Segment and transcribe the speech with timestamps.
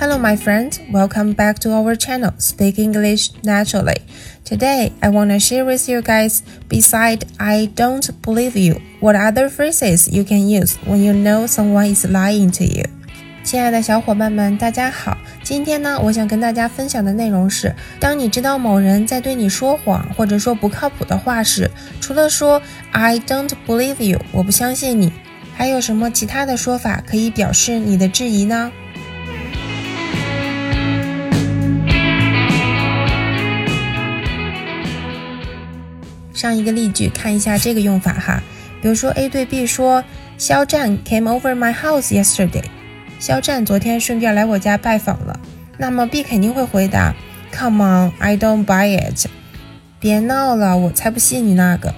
[0.00, 0.80] Hello, my friends.
[0.90, 4.02] Welcome back to our channel, Speak English Naturally.
[4.44, 9.48] Today, I want to share with you guys, beside I don't believe you, what other
[9.48, 12.84] phrases you can use when you know someone is lying to you.
[13.44, 15.16] 亲爱的小伙伴们，大家好！
[15.42, 21.70] 今天呢，我想跟大家分享的内容是：当你知道某人在对你说谎，或者说不靠谱的话时，
[22.00, 22.60] 除了说
[22.90, 25.12] I don't believe you，我不相信你，
[25.54, 28.72] 还有什么其他的说法可以表示你的质疑呢？
[36.41, 38.41] 上一个例句，看一下这个用法哈。
[38.81, 40.03] 比如说 A 对 B 说，
[40.39, 42.63] 肖战 came over my house yesterday。
[43.19, 45.39] 肖战昨天顺便来我家拜访了。
[45.77, 47.13] 那么 B 肯定会回答
[47.51, 49.27] ，Come on, I don't buy it。
[49.99, 51.93] 别闹了，我才不信你那个。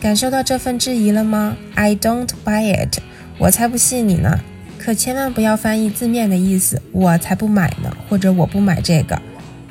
[0.00, 3.00] 感受到这份质疑了吗？I don't buy it，
[3.38, 4.38] 我才不信你呢。
[4.78, 9.20] 可千万不要翻译字面的意思，我才不买呢，或者我不买这个。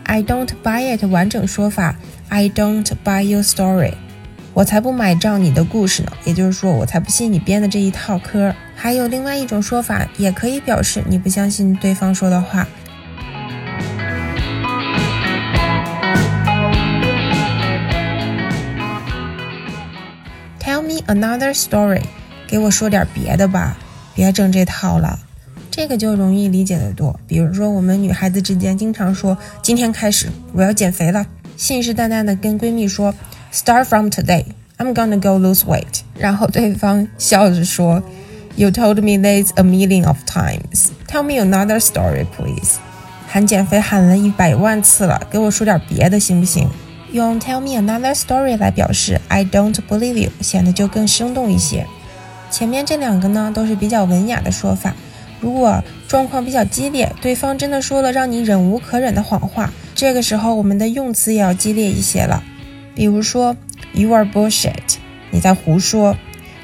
[0.04, 1.96] I don't buy it 完整说法
[2.28, 3.94] ，I don't buy your story。
[4.60, 8.54] 我才不买账你的故事呢，也就是说，我才不信你编的这一套嗑。
[8.76, 12.68] 还有另外一种说法，也可以表示你不相信对方说的话。
[20.60, 22.02] Tell me another story，
[22.46, 23.78] 给我说点别的吧，
[24.14, 25.20] 别整这套了。
[25.72, 27.18] 这个就容易理解的多。
[27.26, 33.16] 比如说，我们女孩子之间经常说：“今天开始我要减肥了。”信誓旦旦的跟闺蜜说。
[33.52, 34.46] Start from today,
[34.78, 36.02] I'm gonna go lose weight。
[36.16, 38.04] 然后对方笑着说
[38.56, 40.90] ，You told me this a million of times.
[41.08, 42.76] Tell me another story, please.
[43.28, 46.70] 喊减肥喊了一百万次了，给我说点别的行不行？
[47.12, 51.88] 用 Tell me another story 来表示 I don't believe you，显得就更生动一些。
[52.52, 54.94] 前面这两个呢，都是比较文雅的说法。
[55.40, 62.44] 如果状况比较激烈，对方真的说了让你忍无可忍的谎话，这个时候我们的用词也要激烈一些了。
[63.00, 63.56] 比如说
[63.94, 64.98] ，You are bullshit，
[65.32, 66.18] 你在胡说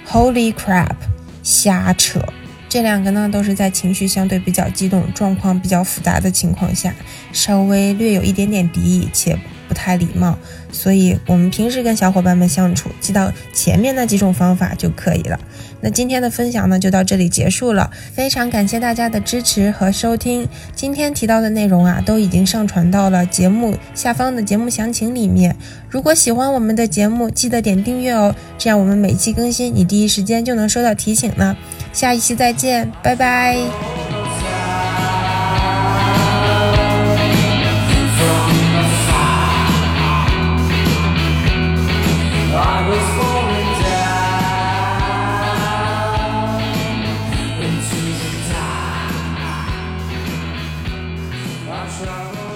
[0.05, 0.97] ；Holy crap，
[1.41, 2.19] 瞎扯。
[2.67, 6.93] 这两个呢，都是在情绪相对比较激动、状况比较复杂的情况下，
[7.31, 9.39] 稍微略有一点点敌意且。
[9.75, 10.37] 不太礼貌，
[10.71, 15.37] 所以我们平时跟小伙伴们相处，记到前面那几种方法就可以了。
[15.81, 17.91] 那今天的分享呢，就到这里结束了。
[18.13, 20.47] 非常感谢大家的支持和收听。
[20.73, 25.53] 今天提到的内容啊，都已经上传到了节目下方的节目详情里面。
[25.89, 31.55] 如果喜欢我们的节目，记得点订阅哦，这样我们每期更新，你第一时间就能收到提醒呢。
[31.91, 33.94] 下一期再见，拜拜。
[51.87, 52.54] travel